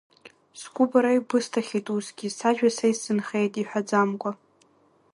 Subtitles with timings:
[0.59, 4.31] Сгәы бара ибысҭахьеит усгьы, сажәа са исзынхеит, иҳәаӡамкәа.